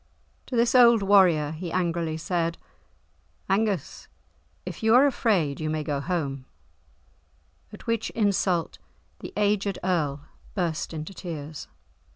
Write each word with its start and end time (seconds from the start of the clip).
To 0.47 0.55
this 0.55 0.73
old 0.73 1.03
warrior 1.03 1.51
he 1.51 1.71
angrily 1.71 2.17
said, 2.17 2.57
"Angus, 3.47 4.07
if 4.65 4.81
you 4.81 4.95
are 4.95 5.05
afraid, 5.05 5.59
you 5.61 5.69
may 5.69 5.83
go 5.83 5.99
home," 5.99 6.45
at 7.71 7.85
which 7.85 8.09
insult 8.15 8.79
the 9.19 9.31
aged 9.37 9.77
Earl 9.83 10.21
burst 10.55 10.91
into 10.91 11.13
tears. 11.13 11.67